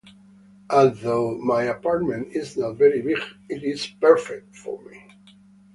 Although 0.71 1.37
my 1.41 1.61
apartment 1.61 2.29
is 2.35 2.57
not 2.57 2.71
very 2.75 3.03
big, 3.03 3.19
it 3.49 3.61
is 3.63 3.85
perfect 3.85 4.55
for 4.55 4.81
me. 4.89 4.97